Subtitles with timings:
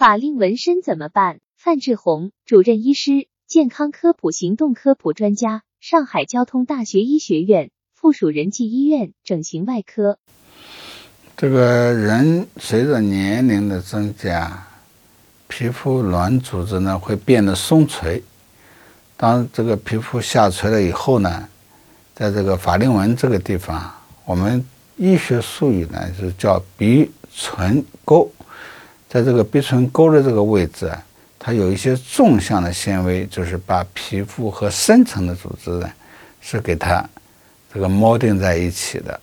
[0.00, 1.40] 法令纹身怎么办？
[1.58, 10.18] 范志红，主任医师，健康科普行动科普专家，上海交通大学医学院附属仁济医院整形外科。
[11.36, 14.66] 这个人随着年龄的增加，
[15.48, 18.22] 皮肤软组织呢会变得松垂。
[19.18, 21.46] 当这个皮肤下垂了以后呢，
[22.14, 23.94] 在这个法令纹这个地方，
[24.24, 24.64] 我们
[24.96, 28.32] 医学术语呢是叫鼻唇沟。
[29.12, 31.04] 在这个鼻唇沟的这个位置啊，
[31.36, 35.90] 它有一些纵向的纤维，就是把皮肤和深层的组织呢，
[36.40, 37.04] 是给它
[37.74, 39.18] 这个锚定在一起的。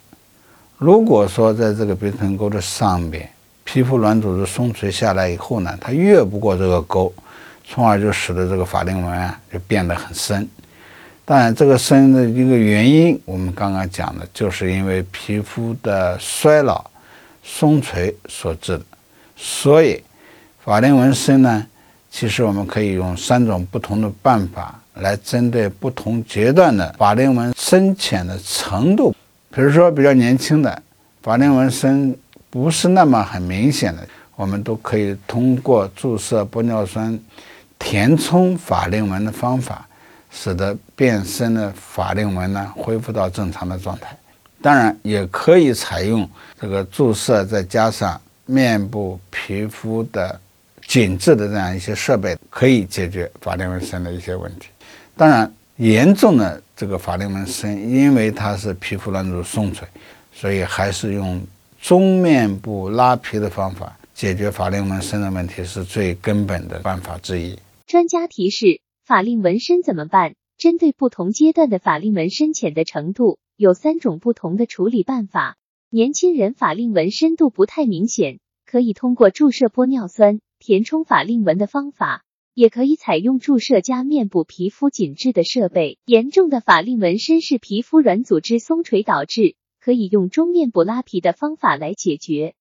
[0.77, 3.29] 如果说在这个鼻唇沟的上面，
[3.63, 7.13] 皮肤软组织松垂下来以后呢，它越不过这个沟，
[7.65, 10.45] 从而就使得这个法令纹啊就变得很深。
[11.23, 16.85] 当然，这个深的一个原因，我们刚刚讲的，就是因为皮肤的衰老、
[17.41, 18.83] 松垂所致的。
[19.39, 20.03] 所以，
[20.65, 21.63] 法令纹深呢，
[22.09, 29.15] 其实我们可以用三种不同的办法来针对不同阶段的法令纹深浅的程度。
[29.51, 30.81] 比如说，比较年轻的
[31.21, 32.17] 法令纹深
[32.49, 37.17] 不是那么很明显的，我们都可以通过注射玻尿酸
[37.77, 39.87] 填充法令纹的方法，
[40.31, 44.17] 使得变深的法令纹呢恢复到正常的状态。
[44.63, 46.27] 当然，也可以采用
[46.59, 48.19] 这个注射，再加上。
[48.49, 50.37] 面部皮肤的
[50.85, 54.67] 紧致的这样一些设备，可以解决法令纹深的一些问题。
[55.15, 59.87] 当然，严重的这个法令纹深，因为它是皮肤软组织松垂，
[60.33, 61.41] 所以还是用
[61.81, 67.57] 中面部拉皮的方法解决法令纹深的问题，是最根本的办法之一。
[67.85, 70.33] 专家提示：法令纹深怎么办？
[70.57, 75.55] 针对不同阶段的法令纹深浅的程度，有三种不同的处理办法。
[75.89, 85.99] 年轻人法令纹深度不太明显，可以通过注射玻尿酸填充法令纹的方法，也可以采用注射加面部皮肤紧致的设备。
[86.05, 92.55] 严重的法令纹深是皮肤软组织松垂导致，可以用中面部拉皮的方法来解决。